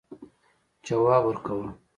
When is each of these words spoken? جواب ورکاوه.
جواب 0.85 1.23
ورکاوه. 1.27 1.69